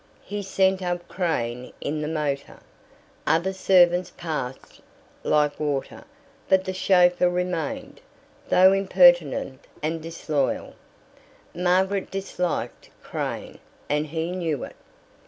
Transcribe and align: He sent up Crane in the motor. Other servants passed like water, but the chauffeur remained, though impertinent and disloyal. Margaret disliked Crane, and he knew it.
He 0.23 0.41
sent 0.41 0.81
up 0.81 1.07
Crane 1.07 1.73
in 1.79 2.01
the 2.01 2.07
motor. 2.07 2.59
Other 3.27 3.53
servants 3.53 4.09
passed 4.17 4.81
like 5.23 5.59
water, 5.59 6.05
but 6.49 6.63
the 6.65 6.73
chauffeur 6.73 7.29
remained, 7.29 8.01
though 8.49 8.73
impertinent 8.73 9.65
and 9.83 10.01
disloyal. 10.01 10.73
Margaret 11.53 12.09
disliked 12.09 12.89
Crane, 13.03 13.59
and 13.89 14.07
he 14.07 14.31
knew 14.31 14.63
it. 14.63 14.75